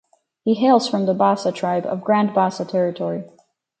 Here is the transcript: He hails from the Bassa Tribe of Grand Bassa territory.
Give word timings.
He 0.43 0.55
hails 0.55 0.87
from 0.89 1.05
the 1.05 1.13
Bassa 1.13 1.51
Tribe 1.53 1.85
of 1.85 2.03
Grand 2.03 2.31
Bassa 2.33 2.65
territory. 2.67 3.23